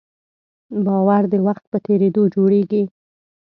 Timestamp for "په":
1.71-1.77